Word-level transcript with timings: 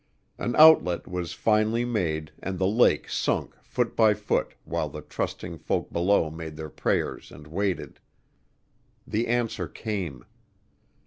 An 0.39 0.55
outlet 0.55 1.07
was 1.07 1.33
finally 1.33 1.85
made 1.85 2.31
and 2.41 2.57
the 2.57 2.65
lake 2.65 3.07
sunk 3.07 3.55
foot 3.61 3.95
by 3.95 4.15
foot 4.15 4.55
while 4.63 4.89
the 4.89 5.03
trusting 5.03 5.59
folk 5.59 5.93
below 5.93 6.31
made 6.31 6.55
their 6.55 6.71
prayers 6.71 7.31
and 7.31 7.45
waited. 7.45 7.99
The 9.05 9.27
answer 9.27 9.67
came. 9.67 10.25